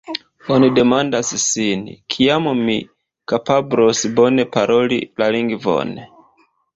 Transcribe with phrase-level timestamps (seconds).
[0.53, 1.83] Oni demandas sin:
[2.15, 2.77] “Kiam mi
[3.33, 5.93] kapablos bone paroli la lingvon?